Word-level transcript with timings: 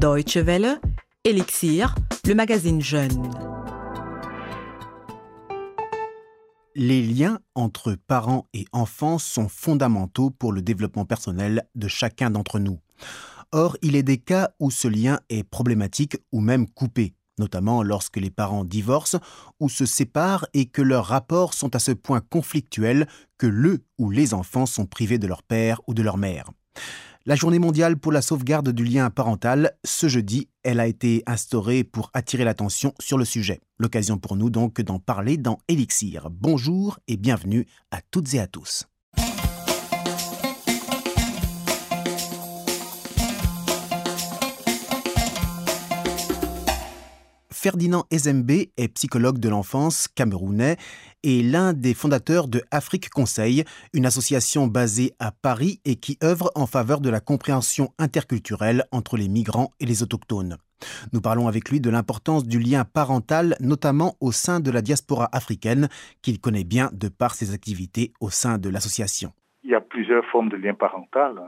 Deutsche 0.00 0.38
Welle, 0.38 0.80
Elixir, 1.24 1.94
le 2.24 2.34
magazine 2.34 2.80
Jeune. 2.80 3.30
Les 6.74 7.02
liens 7.02 7.40
entre 7.54 7.94
parents 8.06 8.48
et 8.54 8.64
enfants 8.72 9.18
sont 9.18 9.50
fondamentaux 9.50 10.30
pour 10.30 10.54
le 10.54 10.62
développement 10.62 11.04
personnel 11.04 11.68
de 11.74 11.86
chacun 11.86 12.30
d'entre 12.30 12.58
nous. 12.58 12.80
Or, 13.52 13.76
il 13.82 13.94
est 13.94 14.02
des 14.02 14.16
cas 14.16 14.52
où 14.58 14.70
ce 14.70 14.88
lien 14.88 15.20
est 15.28 15.42
problématique 15.42 16.16
ou 16.32 16.40
même 16.40 16.66
coupé, 16.66 17.12
notamment 17.38 17.82
lorsque 17.82 18.16
les 18.16 18.30
parents 18.30 18.64
divorcent 18.64 19.20
ou 19.60 19.68
se 19.68 19.84
séparent 19.84 20.46
et 20.54 20.64
que 20.64 20.80
leurs 20.80 21.04
rapports 21.04 21.52
sont 21.52 21.76
à 21.76 21.78
ce 21.78 21.92
point 21.92 22.22
conflictuels 22.22 23.06
que 23.36 23.46
le 23.46 23.84
ou 23.98 24.08
les 24.08 24.32
enfants 24.32 24.64
sont 24.64 24.86
privés 24.86 25.18
de 25.18 25.26
leur 25.26 25.42
père 25.42 25.82
ou 25.86 25.92
de 25.92 26.02
leur 26.02 26.16
mère. 26.16 26.52
La 27.26 27.34
journée 27.34 27.58
mondiale 27.58 27.98
pour 27.98 28.12
la 28.12 28.22
sauvegarde 28.22 28.70
du 28.70 28.82
lien 28.82 29.10
parental, 29.10 29.76
ce 29.84 30.08
jeudi, 30.08 30.48
elle 30.62 30.80
a 30.80 30.86
été 30.86 31.22
instaurée 31.26 31.84
pour 31.84 32.10
attirer 32.14 32.44
l'attention 32.44 32.94
sur 32.98 33.18
le 33.18 33.26
sujet. 33.26 33.60
L'occasion 33.78 34.16
pour 34.16 34.36
nous 34.36 34.48
donc 34.48 34.80
d'en 34.80 34.98
parler 34.98 35.36
dans 35.36 35.58
Elixir. 35.68 36.30
Bonjour 36.30 36.98
et 37.08 37.18
bienvenue 37.18 37.66
à 37.90 38.00
toutes 38.10 38.32
et 38.32 38.40
à 38.40 38.46
tous. 38.46 38.89
Ferdinand 47.62 48.04
Ezembe 48.10 48.72
est 48.78 48.94
psychologue 48.94 49.38
de 49.38 49.50
l'enfance 49.50 50.08
camerounais 50.08 50.76
et 51.22 51.42
l'un 51.42 51.74
des 51.74 51.92
fondateurs 51.92 52.48
de 52.48 52.62
Afrique 52.70 53.10
Conseil, 53.10 53.64
une 53.92 54.06
association 54.06 54.66
basée 54.66 55.12
à 55.18 55.30
Paris 55.30 55.78
et 55.84 55.96
qui 55.96 56.16
œuvre 56.24 56.50
en 56.54 56.66
faveur 56.66 57.02
de 57.02 57.10
la 57.10 57.20
compréhension 57.20 57.90
interculturelle 57.98 58.84
entre 58.92 59.18
les 59.18 59.28
migrants 59.28 59.72
et 59.78 59.84
les 59.84 60.02
autochtones. 60.02 60.56
Nous 61.12 61.20
parlons 61.20 61.48
avec 61.48 61.68
lui 61.68 61.82
de 61.82 61.90
l'importance 61.90 62.48
du 62.48 62.58
lien 62.58 62.86
parental, 62.86 63.56
notamment 63.60 64.14
au 64.22 64.32
sein 64.32 64.60
de 64.60 64.70
la 64.70 64.80
diaspora 64.80 65.28
africaine, 65.30 65.88
qu'il 66.22 66.40
connaît 66.40 66.64
bien 66.64 66.88
de 66.94 67.08
par 67.08 67.34
ses 67.34 67.52
activités 67.52 68.14
au 68.22 68.30
sein 68.30 68.56
de 68.56 68.70
l'association. 68.70 69.34
Il 69.64 69.70
y 69.70 69.74
a 69.74 69.82
plusieurs 69.82 70.24
formes 70.32 70.48
de 70.48 70.56
lien 70.56 70.72
parental. 70.72 71.38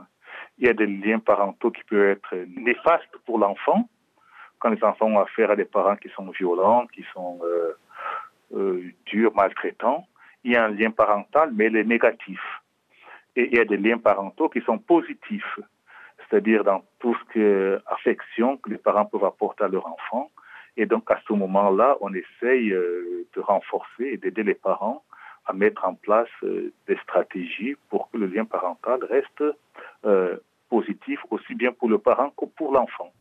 Il 0.59 0.67
y 0.67 0.69
a 0.69 0.75
des 0.75 0.85
liens 0.85 1.17
parentaux 1.17 1.71
qui 1.71 1.81
peuvent 1.89 2.11
être 2.11 2.35
néfastes 2.55 3.17
pour 3.25 3.39
l'enfant, 3.39 3.89
quand 4.63 4.69
les 4.69 4.83
enfants 4.85 5.07
ont 5.07 5.19
affaire 5.19 5.51
à 5.51 5.57
des 5.57 5.65
parents 5.65 5.97
qui 5.97 6.07
sont 6.15 6.29
violents, 6.29 6.87
qui 6.87 7.03
sont 7.13 7.37
euh, 7.43 7.73
euh, 8.55 8.81
durs, 9.05 9.35
maltraitants, 9.35 10.07
il 10.45 10.53
y 10.53 10.55
a 10.55 10.63
un 10.63 10.69
lien 10.69 10.89
parental, 10.89 11.51
mais 11.53 11.67
il 11.67 11.75
est 11.75 11.83
négatif. 11.83 12.39
Et 13.35 13.49
il 13.51 13.57
y 13.57 13.59
a 13.59 13.65
des 13.65 13.75
liens 13.75 13.97
parentaux 13.97 14.47
qui 14.47 14.61
sont 14.61 14.77
positifs, 14.77 15.59
c'est-à-dire 16.17 16.63
dans 16.63 16.81
tout 16.99 17.13
ce 17.13 17.33
qui 17.33 17.39
est 17.41 17.77
affection 17.87 18.55
que 18.55 18.69
les 18.69 18.77
parents 18.77 19.03
peuvent 19.05 19.25
apporter 19.25 19.65
à 19.65 19.67
leur 19.67 19.85
enfant. 19.85 20.31
Et 20.77 20.85
donc 20.85 21.11
à 21.11 21.19
ce 21.27 21.33
moment-là, 21.33 21.97
on 21.99 22.13
essaye 22.13 22.71
euh, 22.71 23.27
de 23.35 23.41
renforcer 23.41 24.05
et 24.13 24.17
d'aider 24.17 24.43
les 24.43 24.55
parents 24.55 25.03
à 25.45 25.51
mettre 25.51 25.85
en 25.85 25.93
place 25.93 26.29
des 26.41 26.97
stratégies 27.03 27.75
pour 27.89 28.09
que 28.09 28.17
le 28.17 28.27
lien 28.27 28.45
parental 28.45 29.03
reste 29.03 29.43
positif 30.69 31.19
aussi 31.31 31.53
bien 31.53 31.73
pour 31.73 31.89
le 31.89 31.97
parent 31.97 32.29
que 32.29 32.45
pour 32.45 32.71
l'enfant. 32.71 33.11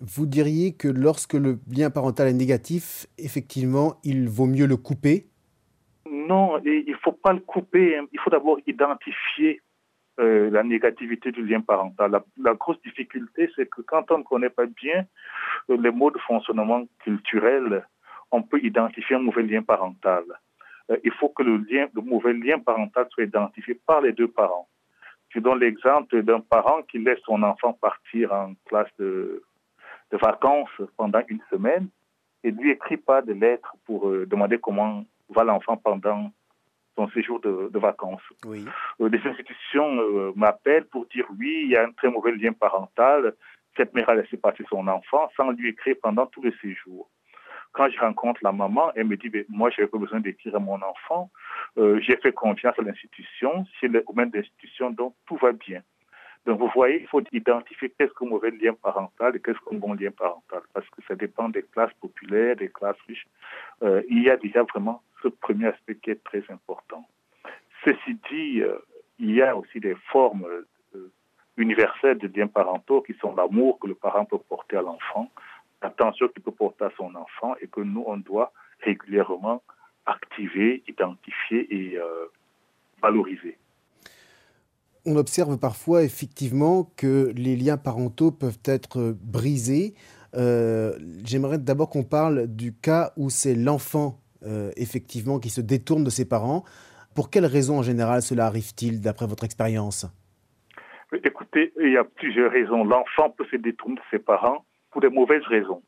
Vous 0.00 0.24
diriez 0.24 0.72
que 0.72 0.88
lorsque 0.88 1.34
le 1.34 1.58
lien 1.70 1.90
parental 1.90 2.28
est 2.28 2.32
négatif, 2.32 3.06
effectivement, 3.18 4.00
il 4.02 4.30
vaut 4.30 4.46
mieux 4.46 4.66
le 4.66 4.78
couper? 4.78 5.26
Non, 6.10 6.58
il 6.64 6.84
ne 6.88 6.96
faut 6.96 7.12
pas 7.12 7.34
le 7.34 7.40
couper. 7.40 7.98
Hein. 7.98 8.06
Il 8.12 8.18
faut 8.20 8.30
d'abord 8.30 8.58
identifier 8.66 9.60
euh, 10.18 10.48
la 10.48 10.62
négativité 10.62 11.32
du 11.32 11.44
lien 11.44 11.60
parental. 11.60 12.22
La, 12.38 12.54
grosse 12.54 12.80
difficulté, 12.82 13.50
c'est 13.54 13.68
que 13.68 13.82
quand 13.82 14.10
on 14.10 14.18
ne 14.18 14.22
connaît 14.22 14.48
pas 14.48 14.64
bien 14.64 15.04
euh, 15.68 15.76
les 15.76 15.90
modes 15.90 16.14
de 16.14 16.18
fonctionnement 16.20 16.84
culturel, 17.04 17.86
on 18.30 18.42
peut 18.42 18.60
identifier 18.62 19.16
un 19.16 19.20
mauvais 19.20 19.42
lien 19.42 19.62
parental. 19.62 20.24
Euh, 20.90 20.96
il 21.04 21.12
faut 21.12 21.28
que 21.28 21.42
le, 21.42 21.58
lien, 21.58 21.88
le 21.92 22.00
mauvais 22.00 22.32
lien 22.32 22.58
parental 22.58 23.06
soit 23.10 23.24
identifié 23.24 23.78
par 23.86 24.00
les 24.00 24.12
deux 24.12 24.28
parents. 24.28 24.66
Je 25.28 25.40
donne 25.40 25.60
l'exemple 25.60 26.22
d'un 26.22 26.40
parent 26.40 26.82
qui 26.90 26.98
laisse 26.98 27.20
son 27.26 27.42
enfant 27.42 27.74
partir 27.74 28.32
en 28.32 28.54
classe 28.66 28.90
de 28.98 29.42
de 30.10 30.16
vacances 30.16 30.70
pendant 30.96 31.22
une 31.28 31.40
semaine 31.50 31.88
et 32.42 32.50
lui 32.50 32.70
écrit 32.70 32.96
pas 32.96 33.22
de 33.22 33.32
lettre 33.32 33.74
pour 33.84 34.08
euh, 34.08 34.26
demander 34.26 34.58
comment 34.58 35.04
va 35.28 35.44
l'enfant 35.44 35.76
pendant 35.76 36.30
son 36.96 37.08
séjour 37.10 37.40
de, 37.40 37.78
vacances. 37.78 38.22
Oui. 38.44 38.64
Euh, 39.00 39.08
des 39.08 39.20
institutions 39.24 40.00
euh, 40.00 40.32
m'appellent 40.34 40.86
pour 40.86 41.06
dire 41.06 41.26
oui, 41.38 41.62
il 41.64 41.70
y 41.70 41.76
a 41.76 41.84
un 41.84 41.92
très 41.92 42.10
mauvais 42.10 42.32
lien 42.32 42.52
parental. 42.52 43.34
Cette 43.76 43.94
mère 43.94 44.08
a 44.10 44.14
laissé 44.14 44.36
passer 44.36 44.64
son 44.68 44.86
enfant 44.88 45.30
sans 45.36 45.50
lui 45.50 45.68
écrire 45.68 45.96
pendant 46.02 46.26
tout 46.26 46.42
le 46.42 46.52
séjour. 46.60 47.08
Quand 47.72 47.88
je 47.88 48.00
rencontre 48.00 48.40
la 48.42 48.50
maman, 48.50 48.90
elle 48.96 49.06
me 49.06 49.16
dit, 49.16 49.30
moi, 49.48 49.70
je 49.70 49.80
n'avais 49.80 49.90
pas 49.90 49.98
besoin 49.98 50.18
d'écrire 50.18 50.56
à 50.56 50.58
mon 50.58 50.82
enfant. 50.82 51.30
J'ai 51.76 52.16
fait 52.16 52.32
confiance 52.32 52.76
à 52.76 52.82
l'institution. 52.82 53.64
C'est 53.78 53.86
le 53.86 54.02
domaine 54.08 54.30
d'institution, 54.30 54.90
donc 54.90 55.14
tout 55.24 55.36
va 55.36 55.52
bien. 55.52 55.80
Donc 56.46 56.58
vous 56.58 56.70
voyez, 56.74 57.02
il 57.02 57.06
faut 57.06 57.22
identifier 57.32 57.90
qu'est-ce 57.90 58.12
qu'un 58.14 58.26
mauvais 58.26 58.50
lien 58.50 58.72
parental 58.72 59.36
et 59.36 59.40
qu'est-ce 59.40 59.58
qu'un 59.58 59.76
bon 59.76 59.92
lien 59.92 60.10
parental, 60.10 60.62
parce 60.72 60.88
que 60.88 61.02
ça 61.06 61.14
dépend 61.14 61.48
des 61.48 61.62
classes 61.62 61.92
populaires, 62.00 62.56
des 62.56 62.68
classes 62.68 63.00
riches. 63.06 63.26
Euh, 63.82 64.02
il 64.08 64.22
y 64.22 64.30
a 64.30 64.36
déjà 64.36 64.62
vraiment 64.62 65.02
ce 65.22 65.28
premier 65.28 65.66
aspect 65.66 65.96
qui 65.96 66.10
est 66.10 66.24
très 66.24 66.42
important. 66.48 67.06
Ceci 67.84 68.18
dit, 68.30 68.62
euh, 68.62 68.78
il 69.18 69.32
y 69.34 69.42
a 69.42 69.54
aussi 69.54 69.80
des 69.80 69.94
formes 70.10 70.46
euh, 70.94 71.12
universelles 71.58 72.18
de 72.18 72.30
liens 72.34 72.46
parentaux 72.46 73.02
qui 73.02 73.12
sont 73.14 73.34
l'amour 73.34 73.78
que 73.78 73.86
le 73.86 73.94
parent 73.94 74.24
peut 74.24 74.38
porter 74.38 74.76
à 74.76 74.82
l'enfant, 74.82 75.30
l'attention 75.82 76.28
qu'il 76.28 76.42
peut 76.42 76.52
porter 76.52 76.84
à 76.84 76.90
son 76.96 77.14
enfant 77.16 77.54
et 77.60 77.66
que 77.66 77.80
nous, 77.80 78.04
on 78.06 78.16
doit 78.16 78.52
régulièrement 78.80 79.62
activer, 80.06 80.82
identifier 80.88 81.66
et 81.74 81.98
valoriser 83.02 83.58
on 85.06 85.16
observe 85.16 85.58
parfois 85.58 86.02
effectivement 86.02 86.90
que 86.96 87.32
les 87.36 87.56
liens 87.56 87.76
parentaux 87.76 88.30
peuvent 88.30 88.60
être 88.64 89.14
brisés. 89.22 89.94
Euh, 90.34 90.92
j'aimerais 91.24 91.58
d'abord 91.58 91.90
qu'on 91.90 92.04
parle 92.04 92.46
du 92.46 92.74
cas 92.74 93.12
où 93.16 93.30
c'est 93.30 93.54
l'enfant 93.54 94.20
euh, 94.44 94.70
effectivement 94.76 95.38
qui 95.38 95.50
se 95.50 95.60
détourne 95.60 96.04
de 96.04 96.10
ses 96.10 96.28
parents. 96.28 96.64
Pour 97.14 97.30
quelles 97.30 97.46
raisons 97.46 97.78
en 97.78 97.82
général 97.82 98.22
cela 98.22 98.46
arrive-t-il 98.46 99.00
d'après 99.00 99.26
votre 99.26 99.44
expérience? 99.44 100.06
Écoutez, 101.12 101.72
il 101.80 101.92
y 101.92 101.96
a 101.96 102.04
plusieurs 102.04 102.52
raisons. 102.52 102.84
L'enfant 102.84 103.30
peut 103.30 103.46
se 103.50 103.56
détourner 103.56 103.96
de 103.96 104.00
ses 104.10 104.20
parents 104.20 104.64
pour 104.92 105.00
des 105.00 105.08
mauvaises 105.08 105.44
raisons. 105.46 105.82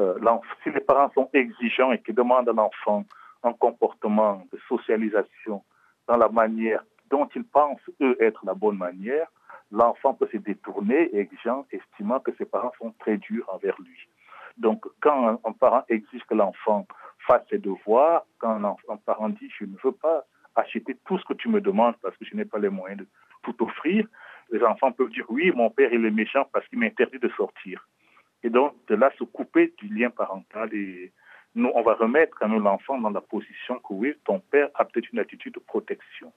Euh, 0.00 0.18
si 0.62 0.70
les 0.70 0.80
parents 0.80 1.10
sont 1.14 1.28
exigeants 1.32 1.92
et 1.92 2.00
qui 2.00 2.12
demandent 2.12 2.48
à 2.48 2.52
l'enfant 2.52 3.04
un 3.42 3.52
comportement 3.52 4.46
de 4.52 4.58
socialisation 4.68 5.62
dans 6.08 6.16
la 6.16 6.28
manière 6.28 6.84
dont 7.12 7.28
ils 7.36 7.44
pensent, 7.44 7.90
eux, 8.00 8.16
être 8.20 8.44
la 8.46 8.54
bonne 8.54 8.78
manière, 8.78 9.26
l'enfant 9.70 10.14
peut 10.14 10.28
se 10.32 10.38
détourner, 10.38 11.14
exigeant, 11.14 11.66
estimant 11.70 12.20
que 12.20 12.32
ses 12.38 12.46
parents 12.46 12.72
sont 12.78 12.92
très 13.00 13.18
durs 13.18 13.46
envers 13.52 13.78
lui. 13.80 14.08
Donc, 14.56 14.86
quand 15.00 15.38
un, 15.44 15.52
parent 15.52 15.84
exige 15.90 16.24
que 16.24 16.34
l'enfant 16.34 16.86
fasse 17.26 17.42
ses 17.50 17.58
devoirs, 17.58 18.24
quand 18.38 18.64
un, 18.64 18.96
parent 18.96 19.28
dit 19.28 19.50
je 19.58 19.66
ne 19.66 19.76
veux 19.84 19.92
pas 19.92 20.24
acheter 20.56 20.96
tout 21.04 21.18
ce 21.18 21.24
que 21.24 21.34
tu 21.34 21.48
me 21.48 21.60
demandes 21.60 21.96
parce 22.02 22.16
que 22.16 22.24
je 22.24 22.34
n'ai 22.34 22.46
pas 22.46 22.58
les 22.58 22.70
moyens 22.70 23.00
de 23.00 23.06
tout 23.42 23.62
offrir, 23.62 24.06
les 24.50 24.62
enfants 24.62 24.92
peuvent 24.92 25.10
dire 25.10 25.26
oui, 25.28 25.52
mon 25.54 25.68
père 25.68 25.92
il 25.92 26.04
est 26.06 26.10
méchant 26.10 26.46
parce 26.50 26.66
qu'il 26.68 26.78
m'interdit 26.78 27.18
de 27.18 27.28
sortir. 27.36 27.86
Et 28.42 28.48
donc, 28.48 28.74
de 28.88 28.94
là, 28.94 29.10
se 29.18 29.24
couper 29.24 29.74
du 29.78 29.88
lien 29.88 30.10
parental 30.10 30.72
et 30.74 31.12
nous, 31.54 31.70
on 31.74 31.82
va 31.82 31.94
remettre 31.94 32.36
quand 32.38 32.48
même 32.48 32.64
l'enfant 32.64 32.98
dans 32.98 33.10
la 33.10 33.20
position 33.20 33.78
que 33.80 33.92
oui, 33.92 34.14
ton 34.24 34.40
père 34.40 34.68
a 34.74 34.86
peut-être 34.86 35.12
une 35.12 35.18
attitude 35.18 35.54
de 35.54 35.60
protection. 35.60 36.32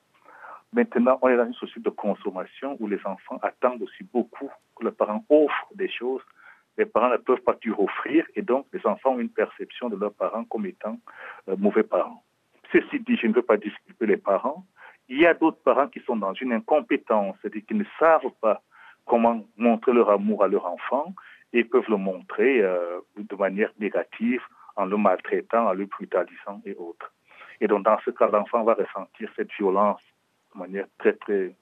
Maintenant, 0.76 1.18
on 1.22 1.30
est 1.30 1.38
dans 1.38 1.46
une 1.46 1.54
société 1.54 1.80
de 1.80 1.90
consommation 1.90 2.76
où 2.82 2.88
les 2.88 3.00
enfants 3.06 3.40
attendent 3.42 3.82
aussi 3.82 4.04
beaucoup 4.04 4.52
que 4.76 4.84
les 4.84 4.92
parents 4.92 5.24
offrent 5.30 5.70
des 5.74 5.90
choses. 5.90 6.22
Les 6.78 6.86
parents 6.86 7.10
ne 7.10 7.16
peuvent 7.16 7.40
pas 7.40 7.54
toujours 7.54 7.84
offrir 7.84 8.26
et 8.36 8.42
donc 8.42 8.68
les 8.74 8.86
enfants 8.86 9.12
ont 9.12 9.20
une 9.20 9.30
perception 9.30 9.88
de 9.88 9.96
leurs 9.96 10.14
parents 10.14 10.44
comme 10.44 10.66
étant 10.66 10.98
euh, 11.48 11.56
mauvais 11.58 11.84
parents. 11.84 12.22
Ceci 12.74 13.00
dit, 13.00 13.16
je 13.16 13.28
ne 13.28 13.34
veux 13.34 13.42
pas 13.42 13.56
disculper 13.56 14.06
les 14.06 14.18
parents. 14.18 14.66
Il 15.08 15.18
y 15.22 15.26
a 15.26 15.34
d'autres 15.34 15.62
parents 15.64 15.88
qui 15.88 16.02
sont 16.02 16.18
dans 16.18 16.34
une 16.34 16.52
incompétence, 16.52 17.38
c'est-à-dire 17.42 17.66
qu'ils 17.66 17.78
ne 17.78 17.86
savent 17.98 18.34
pas 18.42 18.62
comment 19.06 19.46
montrer 19.56 19.94
leur 19.94 20.10
amour 20.10 20.44
à 20.44 20.50
leur 20.50 20.66
enfant 20.66 21.16
et 21.54 21.64
peuvent 21.64 21.88
le 21.90 21.96
montrer 21.96 22.62
euh, 22.62 23.00
de 23.16 23.36
manière 23.38 23.72
négative 23.80 24.42
en 24.76 24.86
le 24.88 24.98
maltraitant, 24.98 25.68
en 25.68 25.74
le 25.74 25.86
brutalisant 25.86 26.60
et 26.66 26.76
autres. 26.76 27.14
Et 27.62 27.68
donc, 27.68 27.86
dans 27.86 27.98
ce 28.04 28.12
cas, 28.12 28.28
l'enfant 28.28 28.66
va 28.66 28.74
ressentir 28.74 29.32
cette 29.38 29.54
violence 29.54 30.02
manière 30.56 30.86
très, 30.98 31.14
très. 31.14 31.56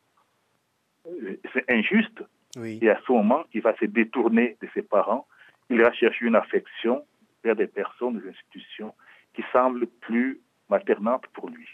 Euh, 1.07 1.37
c'est 1.53 1.69
injuste. 1.69 2.23
Et 2.55 2.89
à 2.89 2.99
ce 3.05 3.11
moment, 3.11 3.43
il 3.53 3.61
va 3.61 3.75
se 3.77 3.85
détourner 3.85 4.57
de 4.61 4.67
ses 4.75 4.83
parents. 4.83 5.27
Il 5.69 5.81
va 5.81 5.91
chercher 5.91 6.25
une 6.25 6.35
affection 6.35 7.03
vers 7.43 7.55
des 7.55 7.67
personnes, 7.67 8.19
des 8.19 8.29
institutions 8.29 8.93
qui 9.33 9.43
semblent 9.51 9.87
plus 9.87 10.39
maternantes 10.69 11.25
pour 11.33 11.49
lui. 11.49 11.67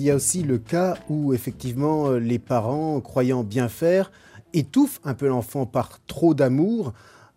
Y 0.00 0.10
a 0.10 0.14
aussi 0.14 0.42
le 0.42 0.58
cas 0.58 0.96
où 1.08 1.34
effectivement 1.34 2.10
les 2.12 2.38
parents, 2.38 3.00
croyant 3.00 3.44
bien 3.44 3.68
faire, 3.68 4.10
étouffent 4.54 5.00
un 5.04 5.14
peu 5.14 5.28
l'enfant 5.28 5.66
par 5.66 6.04
trop 6.06 6.34
d'amour. 6.34 6.92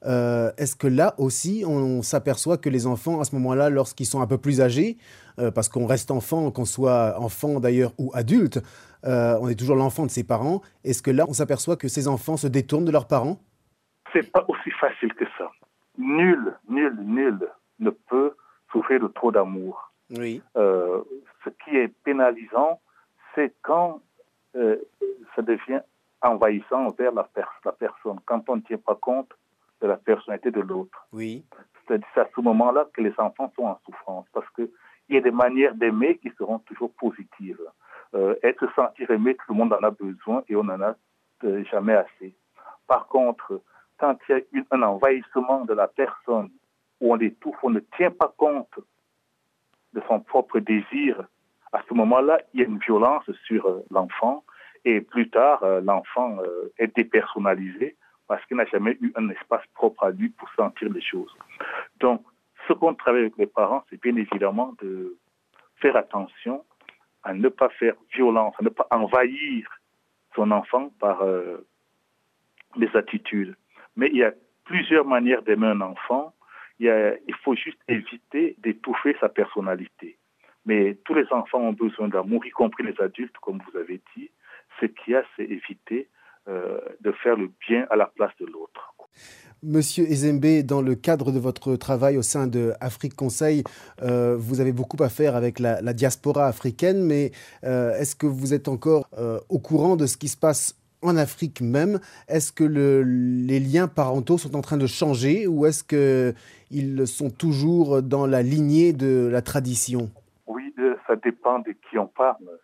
Euh, 0.06 0.52
est-ce 0.58 0.76
que 0.76 0.88
là 0.88 1.16
aussi, 1.18 1.64
on, 1.68 2.02
s'aperçoit 2.02 2.58
que 2.58 2.70
les 2.70 2.88
enfants, 2.88 3.20
à 3.20 3.26
ce 3.26 3.36
moment-là, 3.36 3.70
lorsqu'ils 3.70 4.06
sont 4.06 4.22
un 4.22 4.28
peu 4.28 4.38
plus 4.38 4.62
âgés, 4.62 4.98
euh, 5.40 5.52
parce 5.52 5.70
qu'on 5.70 5.86
reste 5.86 6.12
enfant, 6.12 6.52
qu'on 6.52 6.66
soit 6.66 7.20
enfant 7.20 7.60
d'ailleurs 7.60 7.92
ou 7.98 8.12
adulte, 8.14 8.60
euh, 9.06 9.38
on 9.42 9.50
est 9.50 9.56
toujours 9.56 9.76
l'enfant 9.76 10.06
de 10.06 10.12
ses 10.12 10.24
parents, 10.24 10.62
est-ce 10.84 11.02
que 11.02 11.12
là, 11.12 11.26
on 11.28 11.34
s'aperçoit 11.34 11.76
que 11.76 11.88
ces 11.88 12.08
enfants 12.08 12.38
se 12.38 12.48
détournent 12.48 12.86
de 12.86 12.92
leurs 12.92 13.08
parents? 13.08 13.40
C'est 14.14 14.32
pas 14.32 14.46
aussi 14.48 14.72
facile 14.80 15.14
que 15.14 15.26
ça. 15.38 15.52
Nul, 15.98 16.54
nul, 16.70 16.96
nul 17.04 17.40
ne 17.80 17.90
peut 17.90 18.34
souffrir 18.72 19.02
de 19.02 19.08
trop 19.08 19.32
d'amour. 19.32 19.92
Oui. 20.12 20.42
Ce 21.48 21.64
qui 21.64 21.78
est 21.78 21.88
pénalisant, 22.04 22.82
c'est 23.36 23.54
quand 23.62 24.02
ça 24.54 25.42
devient 25.44 25.82
envahissant 26.22 26.88
envers 26.88 27.12
la, 27.12 27.28
la 27.64 27.72
personne, 27.72 28.20
quand 28.26 28.50
on 28.50 28.56
ne 28.56 28.62
tient 28.62 28.78
pas 28.78 28.96
compte 28.96 29.32
de 29.82 29.88
la 29.88 29.98
personnalité 29.98 30.52
de 30.52 30.62
l'autre. 30.62 31.08
Oui. 31.14 31.46
C'est 31.88 32.02
à 32.18 32.28
ce 32.36 32.42
moment-là 32.42 32.88
que 32.94 33.02
les 33.02 33.14
enfants 33.18 33.52
sont 33.56 33.66
en 33.66 33.80
souffrance 33.86 34.26
parce 34.34 34.50
qu'il 34.56 34.70
y 35.10 35.18
a 35.18 35.22
des 35.22 35.32
manières 35.32 35.76
d'aimer 35.76 36.18
qui 36.18 36.32
seront 36.38 36.60
toujours 36.60 36.92
positives. 36.94 37.62
Euh, 38.16 38.36
être 38.44 38.68
sentir 38.74 39.12
aimé, 39.12 39.36
tout 39.36 39.54
le 39.54 39.56
monde 39.56 39.74
en 39.74 39.84
a 39.84 39.92
besoin 39.92 40.44
et 40.50 40.56
on 40.56 40.64
n'en 40.64 40.82
a 40.82 40.96
euh, 41.44 41.64
jamais 41.66 41.94
assez. 41.94 42.34
Par 42.88 43.08
contre, 43.08 43.62
quand 43.98 44.18
il 44.30 44.44
y 44.54 44.60
a 44.60 44.64
un 44.72 44.82
envahissement 44.82 45.66
de 45.66 45.74
la 45.74 45.88
personne 45.88 46.50
où 47.00 47.14
on 47.14 47.16
l'étouffe, 47.16 47.58
on 47.64 47.70
ne 47.70 47.80
tient 47.96 48.12
pas 48.12 48.34
compte 48.38 48.80
de 49.94 50.02
son 50.08 50.20
propre 50.20 50.60
désir, 50.60 51.28
à 51.78 51.84
ce 51.88 51.94
moment-là, 51.94 52.40
il 52.54 52.62
y 52.62 52.64
a 52.64 52.68
une 52.68 52.80
violence 52.80 53.30
sur 53.46 53.66
euh, 53.68 53.86
l'enfant 53.92 54.44
et 54.86 55.02
plus 55.02 55.30
tard, 55.30 55.66
l'enfant 55.84 56.38
est 56.78 56.96
dépersonnalisé 56.96 57.98
parce 58.28 58.46
qu'il 58.46 58.56
n'a 58.56 58.66
jamais 58.66 58.98
eu 59.02 59.12
un 59.16 59.28
espace 59.30 59.66
propre 59.74 60.06
à 60.06 60.12
lui 60.12 60.30
pour 60.30 60.50
sentir 60.54 60.90
les 60.94 61.02
choses. 61.02 61.36
Donc, 62.00 62.24
ce 62.68 62.74
qu'on 62.74 62.94
travaille 62.94 63.22
avec 63.22 63.38
les 63.38 63.48
parents, 63.48 63.84
c'est 63.90 64.02
bien 64.02 64.16
évidemment 64.16 64.76
de 64.82 65.18
faire 65.78 65.96
attention 65.96 66.64
à 67.24 67.34
ne 67.34 67.50
pas 67.50 67.70
faire 67.70 67.96
violence, 68.14 68.56
à 68.60 68.64
ne 68.64 68.70
pas 68.70 68.88
envahir 68.92 69.68
son 70.36 70.52
enfant 70.52 70.92
par 71.00 71.22
euh, 71.22 71.66
des 72.76 72.90
attitudes. 72.96 73.56
Mais 73.96 74.10
il 74.12 74.18
y 74.18 74.24
a 74.24 74.34
plusieurs 74.66 75.06
manières 75.06 75.42
d'aimer 75.42 75.68
un 75.68 75.82
enfant. 75.82 76.34
Il 76.80 77.36
faut 77.44 77.56
juste 77.56 77.80
éviter 77.88 78.56
d'étouffer 78.60 79.16
sa 79.20 79.30
personnalité. 79.30 80.18
Mais 80.68 80.98
tous 81.06 81.14
les 81.14 81.26
enfants 81.32 81.60
ont 81.60 81.74
besoin 81.74 82.10
d'amour, 82.10 82.46
y 82.46 82.50
compris 82.52 82.84
les 82.84 83.02
adultes, 83.02 83.36
comme 83.42 83.60
vous 83.72 83.80
avez 83.80 84.02
dit. 84.16 84.30
Ce 84.80 84.86
qu'il 84.86 85.14
y 85.14 85.16
a, 85.16 85.24
c'est 85.36 85.46
éviter 85.46 86.10
euh, 86.50 86.80
de 87.02 87.12
faire 87.24 87.38
le 87.38 87.50
bien 87.68 87.88
à 87.90 87.96
la 87.96 88.06
place 88.06 88.34
de 88.40 88.46
l'autre. 88.46 88.94
Monsieur 89.64 90.04
Ezembe, 90.06 90.62
dans 90.64 90.82
le 90.82 90.96
cadre 90.96 91.32
de 91.32 91.40
votre 91.40 91.78
travail 91.78 92.18
au 92.18 92.22
sein 92.22 92.48
de 92.48 92.74
Afrique 92.80 93.16
Conseil, 93.16 93.64
euh, 94.02 94.36
vous 94.38 94.60
avez 94.60 94.74
beaucoup 94.74 95.02
à 95.02 95.10
faire 95.10 95.36
avec 95.36 95.58
la, 95.60 95.82
diaspora 95.94 96.48
africaine, 96.48 97.02
mais 97.04 97.32
euh, 97.64 97.98
est-ce 97.98 98.16
que 98.16 98.28
vous 98.28 98.54
êtes 98.54 98.68
encore 98.68 99.10
au 99.50 99.60
courant 99.60 99.96
de 99.96 100.06
ce 100.06 100.18
qui 100.18 100.28
se 100.28 100.38
passe 100.38 100.78
en 101.02 101.16
Afrique 101.16 101.62
même? 101.62 102.00
Est-ce 102.28 102.52
que 102.52 102.64
les 102.64 103.60
liens 103.60 103.88
parentaux 103.88 104.38
sont 104.38 104.56
en 104.56 104.62
train 104.62 104.78
de 104.78 104.88
changer 104.88 105.48
ou 105.48 105.66
est-ce 105.66 105.84
qu'ils 105.84 107.08
sont 107.08 107.30
toujours 107.30 108.02
dans 108.02 108.28
la 108.28 108.44
lignée 108.44 108.94
de 108.94 109.28
la 109.32 109.42
tradition? 109.42 110.12
Ça 111.08 111.16
dépend 111.16 111.60
de 111.60 111.72
qui 111.72 111.98
on 111.98 112.08
parle. 112.08 112.60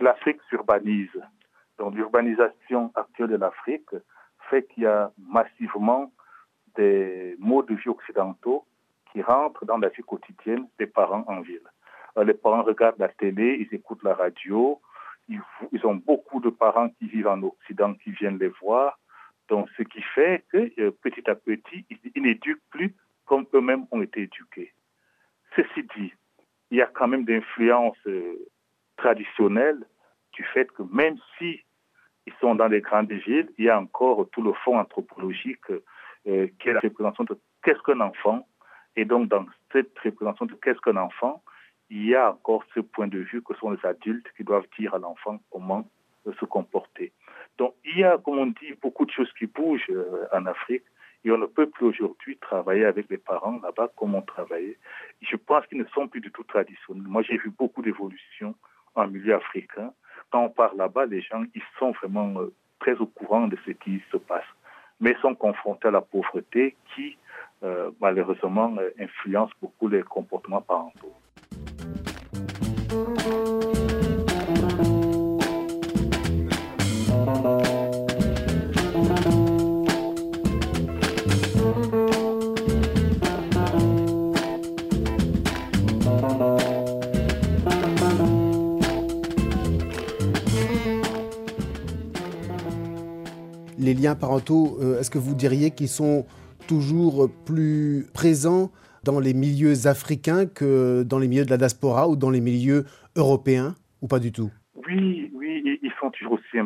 L'Afrique 0.00 0.40
s'urbanise. 0.48 1.10
Donc 1.78 1.94
l'urbanisation 1.94 2.92
actuelle 2.94 3.30
de 3.30 3.36
l'Afrique 3.36 3.90
fait 4.50 4.64
qu'il 4.66 4.82
y 4.82 4.86
a 4.86 5.12
massivement 5.18 6.12
des 6.76 7.36
modes 7.38 7.66
de 7.66 7.74
vie 7.74 7.88
occidentaux 7.88 8.66
qui 9.12 9.22
rentrent 9.22 9.64
dans 9.64 9.78
la 9.78 9.88
vie 9.88 10.02
quotidienne 10.02 10.68
des 10.78 10.86
parents 10.86 11.24
en 11.26 11.40
ville. 11.40 11.66
Euh, 12.16 12.24
les 12.24 12.34
parents 12.34 12.62
regardent 12.62 12.98
la 12.98 13.08
télé, 13.08 13.66
ils 13.68 13.74
écoutent 13.74 14.02
la 14.02 14.14
radio, 14.14 14.80
ils, 15.28 15.40
ont 15.84 15.94
beaucoup 15.94 16.40
de 16.40 16.50
parents 16.50 16.88
qui 16.88 17.06
vivent 17.06 17.28
en 17.28 17.42
Occident 17.42 17.94
qui 17.94 18.10
viennent 18.10 18.38
les 18.38 18.52
voir. 18.60 18.98
Donc 19.48 19.68
ce 19.76 19.82
qui 19.82 20.02
fait 20.02 20.44
que 20.50 20.70
euh, 20.80 20.90
petit 20.90 21.28
à 21.28 21.34
petit, 21.34 21.86
ils, 22.14 22.22
n'éduquent 22.22 22.62
plus 22.70 22.94
comme 23.26 23.46
eux-mêmes 23.54 23.86
ont 23.90 24.02
été 24.02 24.22
éduqués. 24.22 24.72
Ceci 25.54 25.82
dit, 25.96 26.12
il 26.70 26.78
y 26.78 26.82
a 26.82 26.86
quand 26.86 27.08
même 27.08 27.24
des 27.24 27.36
influences 27.36 27.96
euh, 28.06 28.34
traditionnelles 28.96 29.84
du 30.32 30.44
fait 30.44 30.70
que 30.72 30.82
même 30.92 31.16
si 31.36 31.62
ils 32.26 32.32
sont 32.40 32.54
dans 32.54 32.68
les 32.68 32.80
grandes 32.80 33.10
villes, 33.10 33.50
il 33.58 33.64
y 33.64 33.70
a 33.70 33.80
encore 33.80 34.28
tout 34.30 34.42
le 34.42 34.52
fond 34.52 34.78
anthropologique 34.78 35.70
euh, 35.70 36.48
qui 36.58 36.68
est 36.68 36.74
la 36.74 36.80
représentation 36.80 37.24
de 37.24 37.38
qu'est-ce 37.62 37.80
qu'un 37.82 38.00
enfant. 38.00 38.46
Et 38.96 39.04
donc, 39.04 39.28
dans 39.28 39.46
cette 39.72 39.98
représentation 39.98 40.46
de 40.46 40.54
qu'est-ce 40.54 40.80
qu'un 40.80 40.96
enfant, 40.96 41.42
il 41.90 42.06
y 42.06 42.14
a 42.14 42.32
encore 42.32 42.64
ce 42.74 42.80
point 42.80 43.08
de 43.08 43.18
vue 43.18 43.42
que 43.42 43.54
sont 43.54 43.70
les 43.70 43.86
adultes 43.86 44.26
qui 44.36 44.44
doivent 44.44 44.66
dire 44.78 44.94
à 44.94 44.98
l'enfant 44.98 45.38
comment 45.50 45.88
se 46.38 46.44
comporter. 46.44 47.12
Donc, 47.56 47.74
il 47.84 47.98
y 47.98 48.04
a, 48.04 48.18
comme 48.18 48.38
on 48.38 48.46
dit, 48.46 48.74
beaucoup 48.82 49.06
de 49.06 49.10
choses 49.10 49.32
qui 49.38 49.46
bougent 49.46 49.86
euh, 49.88 50.26
en 50.32 50.44
Afrique 50.46 50.84
et 51.24 51.30
on 51.30 51.38
ne 51.38 51.46
peut 51.46 51.68
plus 51.68 51.86
aujourd'hui 51.86 52.36
travailler 52.38 52.84
avec 52.84 53.08
les 53.10 53.18
parents 53.18 53.60
là-bas 53.62 53.90
comme 53.96 54.14
on 54.14 54.22
travaillait. 54.22 54.78
Je 55.20 55.36
pense 55.36 55.66
qu'ils 55.66 55.78
ne 55.78 55.86
sont 55.86 56.08
plus 56.08 56.20
du 56.20 56.30
tout 56.30 56.44
traditionnels. 56.44 57.06
Moi, 57.06 57.22
j'ai 57.22 57.38
vu 57.38 57.50
beaucoup 57.50 57.82
d'évolutions 57.82 58.54
en 58.94 59.06
milieu 59.06 59.34
africain 59.34 59.92
quand 60.30 60.44
on 60.44 60.50
part 60.50 60.74
là-bas, 60.74 61.06
les 61.06 61.22
gens, 61.22 61.44
ils 61.54 61.62
sont 61.78 61.92
vraiment 61.92 62.40
euh, 62.40 62.52
très 62.80 62.94
au 62.96 63.06
courant 63.06 63.48
de 63.48 63.56
ce 63.66 63.72
qui 63.72 64.02
se 64.12 64.16
passe, 64.16 64.44
mais 65.00 65.14
sont 65.22 65.34
confrontés 65.34 65.88
à 65.88 65.90
la 65.90 66.00
pauvreté 66.00 66.76
qui, 66.94 67.16
euh, 67.62 67.90
malheureusement, 68.00 68.74
euh, 68.78 68.90
influence 68.98 69.50
beaucoup 69.60 69.88
les 69.88 70.02
comportements 70.02 70.60
parentaux. 70.60 71.14
Liens 94.08 94.16
parentaux, 94.16 94.78
euh, 94.80 94.98
est-ce 94.98 95.10
que 95.10 95.18
vous 95.18 95.34
diriez 95.34 95.70
qu'ils 95.70 95.88
sont 95.88 96.26
toujours 96.66 97.28
plus 97.44 98.06
présents 98.14 98.70
dans 99.04 99.20
les 99.20 99.34
milieux 99.34 99.86
africains 99.86 100.46
que 100.46 101.02
dans 101.02 101.18
les 101.18 101.28
milieux 101.28 101.44
de 101.44 101.50
la 101.50 101.56
diaspora 101.56 102.08
ou 102.08 102.16
dans 102.16 102.30
les 102.30 102.40
milieux 102.40 102.84
européens 103.16 103.74
ou 104.02 104.08
pas 104.08 104.18
du 104.18 104.32
tout? 104.32 104.50
Oui, 104.86 105.30
oui, 105.34 105.78
ils 105.82 105.92
sont 106.00 106.10
toujours 106.10 106.32
aussi 106.32 106.58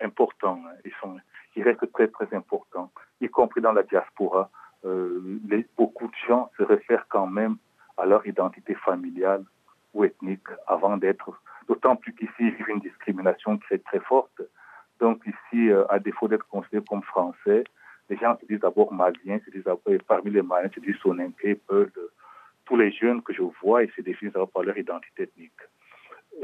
importants. 0.00 0.60
Hein. 0.66 0.74
Ils, 0.84 0.92
sont, 1.00 1.16
ils 1.54 1.62
restent 1.62 1.90
très, 1.92 2.08
très 2.08 2.34
importants, 2.34 2.90
y 3.20 3.28
compris 3.28 3.60
dans 3.60 3.72
la 3.72 3.82
diaspora. 3.82 4.50
Euh, 4.84 5.40
beaucoup 5.76 6.06
de 6.06 6.18
gens 6.28 6.50
se 6.56 6.62
réfèrent 6.62 7.06
quand 7.08 7.26
même 7.26 7.56
à 7.96 8.06
leur 8.06 8.26
identité 8.26 8.74
familiale 8.74 9.44
ou 9.94 10.04
ethnique 10.04 10.48
avant 10.66 10.96
d'être, 10.96 11.30
d'autant 11.68 11.96
plus 11.96 12.14
qu'ici, 12.14 12.32
il 12.40 12.54
y 12.58 12.70
a 12.70 12.74
une 12.74 12.80
discrimination 12.80 13.58
très, 13.58 13.78
très 13.78 14.00
forte. 14.00 14.40
Donc 15.00 15.22
ici, 15.26 15.35
euh, 15.56 15.84
à 15.88 15.98
défaut 15.98 16.28
d'être 16.28 16.46
considéré 16.48 16.84
comme 16.88 17.02
français, 17.02 17.64
les 18.08 18.16
gens 18.16 18.36
se 18.40 18.46
disent 18.46 18.60
d'abord 18.60 18.92
maliens, 18.92 19.40
se 19.44 19.50
disent 19.50 19.64
parmi 20.06 20.30
les 20.30 20.42
maliens, 20.42 20.70
se 20.74 20.80
disent 20.80 20.96
soninké, 20.96 21.56
peul, 21.56 21.90
tous 22.64 22.76
les 22.76 22.92
jeunes 22.92 23.22
que 23.22 23.32
je 23.32 23.42
vois, 23.62 23.84
ils 23.84 23.92
se 23.92 24.02
définissent 24.02 24.34
par 24.52 24.62
leur 24.62 24.76
identité 24.76 25.24
ethnique. 25.24 25.52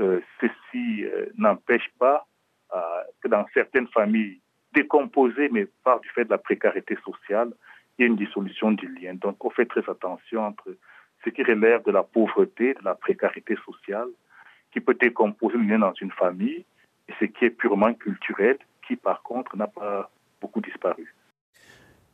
Euh, 0.01 0.21
ceci 0.41 1.05
euh, 1.05 1.27
n'empêche 1.37 1.89
pas 1.99 2.27
que 3.21 3.29
dans 3.29 3.45
certaines 3.53 3.87
familles 3.89 4.41
décomposées, 4.73 5.51
mais 5.51 5.67
par 5.85 6.01
du 6.01 6.09
fait 6.09 6.25
de 6.25 6.31
la 6.31 6.39
précarité 6.39 6.97
sociale, 7.05 7.53
il 7.99 8.03
y 8.03 8.05
a 8.05 8.07
une 8.07 8.17
dissolution 8.17 8.73
du 8.73 8.89
lien. 8.95 9.13
Donc 9.13 9.45
on 9.45 9.51
fait 9.51 9.67
très 9.67 9.87
attention 9.91 10.47
entre 10.47 10.75
ce 11.23 11.29
qui 11.29 11.43
relève 11.43 11.85
de 11.85 11.93
la 11.93 12.03
pauvreté, 12.03 12.73
de 12.73 12.83
la 12.83 12.95
précarité 12.95 13.57
sociale, 13.65 14.09
qui 14.73 14.81
peut 14.81 14.95
décomposer 14.95 15.59
le 15.59 15.65
lien 15.65 15.79
dans 15.79 15.93
une 16.01 16.11
famille, 16.13 16.65
et 17.09 17.13
ce 17.21 17.27
qui 17.27 17.45
est 17.45 17.51
purement 17.51 17.93
culturel, 17.95 18.59
qui 18.93 18.97
par 18.97 19.23
contre 19.23 19.57
n'a 19.57 19.67
pas 19.67 20.11
beaucoup 20.41 20.61
disparu. 20.61 21.15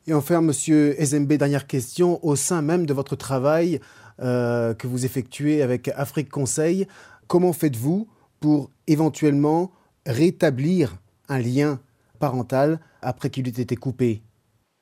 Et 0.07 0.13
enfin, 0.13 0.41
Monsieur 0.41 0.99
Ezembe, 0.99 1.33
dernière 1.33 1.67
question. 1.67 2.23
Au 2.23 2.35
sein 2.35 2.61
même 2.61 2.85
de 2.85 2.93
votre 2.93 3.15
travail 3.15 3.79
euh, 4.19 4.73
que 4.73 4.87
vous 4.87 5.05
effectuez 5.05 5.61
avec 5.61 5.89
Afrique 5.89 6.29
Conseil, 6.29 6.87
comment 7.27 7.53
faites-vous 7.53 8.07
pour 8.41 8.69
éventuellement 8.87 9.71
rétablir 10.05 10.93
un 11.27 11.39
lien 11.39 11.79
parental 12.19 12.79
après 13.01 13.29
qu'il 13.29 13.47
ait 13.47 13.61
été 13.61 13.75
coupé? 13.75 14.21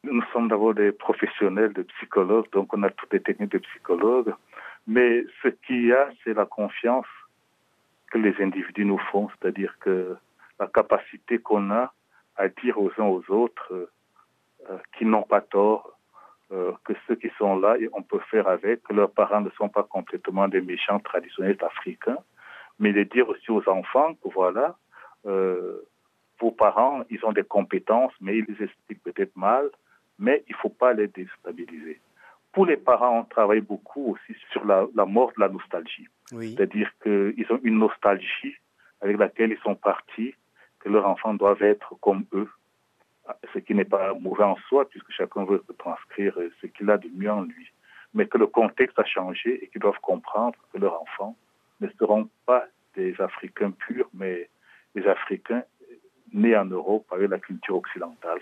Nous 0.04 0.24
sommes 0.32 0.48
d'abord 0.48 0.74
des 0.74 0.92
professionnels 0.92 1.74
de 1.74 1.84
psychologues, 1.84 2.46
donc 2.54 2.74
on 2.74 2.84
a 2.84 2.90
toutes 2.92 3.12
les 3.12 3.22
techniques 3.22 3.52
de 3.52 3.58
psychologues. 3.58 4.34
Mais 4.86 5.26
ce 5.44 5.50
qu'il 5.50 5.88
y 5.88 5.92
a, 5.92 6.08
c'est 6.24 6.34
la 6.34 6.46
confiance 6.46 7.08
que 8.12 8.18
les 8.18 8.34
individus 8.40 8.86
nous 8.86 9.02
font, 9.12 9.28
c'est-à-dire 9.30 9.76
que 9.82 10.16
la 10.60 10.68
capacité 10.68 11.40
qu'on 11.40 11.72
a 11.72 11.94
à 12.36 12.48
dire 12.48 12.80
aux 12.80 12.92
uns 12.98 13.06
aux 13.06 13.24
autres 13.30 13.74
euh, 13.74 13.90
euh, 14.70 14.78
qu'ils 14.98 15.10
n'ont 15.10 15.24
pas 15.24 15.42
tort, 15.42 15.98
euh, 16.52 16.72
que 16.86 16.94
ceux 17.08 17.16
qui 17.16 17.30
sont 17.38 17.60
là, 17.60 17.76
on 17.94 18.04
peut 18.04 18.22
faire 18.32 18.48
avec, 18.48 18.84
que 18.84 18.94
leurs 18.94 19.12
parents 19.12 19.42
ne 19.42 19.50
sont 19.52 19.70
pas 19.70 19.84
complètement 19.84 20.48
des 20.48 20.62
méchants 20.62 21.00
traditionnels 21.00 21.58
africains, 21.62 22.20
mais 22.80 22.94
de 22.94 23.04
dire 23.04 23.28
aussi 23.28 23.52
aux 23.52 23.68
enfants 23.68 24.14
que 24.16 24.30
voilà, 24.34 24.76
vos 26.40 26.52
parents, 26.52 27.04
ils 27.10 27.26
ont 27.26 27.34
des 27.34 27.44
compétences, 27.44 28.14
mais 28.22 28.38
ils 28.38 28.46
les 28.48 28.64
expliquent 28.66 29.04
peut-être 29.04 29.36
mal, 29.36 29.70
mais 30.20 30.44
il 30.48 30.54
ne 30.54 30.58
faut 30.58 30.70
pas 30.70 30.94
les 30.94 31.08
déstabiliser. 31.08 32.00
Pour 32.54 32.66
les 32.66 32.78
parents, 32.78 33.20
on 33.20 33.24
travaille 33.24 33.62
beaucoup 33.62 34.14
aussi 34.14 34.40
sur 34.52 34.64
la, 34.64 34.88
mort 35.06 35.34
de 35.36 35.42
la 35.42 35.50
nostalgie. 35.50 36.08
C'est-à-dire 36.30 36.90
qu'ils 37.04 37.46
ont 37.50 37.60
une 37.64 37.80
nostalgie 37.80 38.56
avec 39.02 39.18
laquelle 39.18 39.52
ils 39.52 39.60
sont 39.60 39.76
partis, 39.76 40.34
que 40.88 40.94
leurs 40.94 41.06
enfants 41.06 41.34
doivent 41.34 41.62
être 41.62 41.96
comme 42.00 42.26
eux, 42.34 42.48
ce 43.54 43.60
qui 43.60 43.76
n'est 43.76 43.84
pas 43.84 44.14
mauvais 44.14 44.46
en 44.46 44.56
soi, 44.70 44.88
puisque 44.90 45.12
chacun 45.12 45.44
veut 45.44 45.62
transcrire 45.78 46.34
ce 46.62 46.68
qu'il 46.68 46.90
a 46.90 46.98
de 46.98 47.10
mieux 47.14 47.32
en 47.32 47.42
lui. 47.42 47.68
Mais 48.14 48.26
que 48.26 48.38
le 48.38 48.48
contexte 48.48 48.98
a 48.98 49.04
changé 49.04 49.64
et 49.64 49.68
qu'ils 49.68 49.82
doivent 49.82 50.00
comprendre 50.02 50.58
que 50.72 50.80
leurs 50.80 51.02
enfants 51.02 51.36
ne 51.82 51.90
seront 52.00 52.30
pas 52.46 52.66
des 52.96 53.14
Africains 53.20 53.72
purs, 53.72 54.10
mais 54.14 54.50
des 54.96 55.06
Africains 55.06 55.64
nés 56.34 56.56
en 56.56 56.66
Europe 56.66 57.06
avec 57.12 57.30
la 57.30 57.40
culture 57.40 57.76
occidentale. 57.76 58.40